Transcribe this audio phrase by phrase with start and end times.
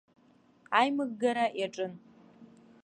[0.79, 1.93] Аимыггара иаҿын.